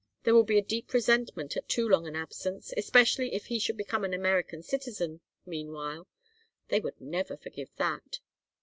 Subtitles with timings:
[0.23, 4.03] There will be deep resentment at too long an absence, especially if he should become
[4.03, 6.07] an American citizen meanwhile.
[6.69, 8.19] They would never forgive that.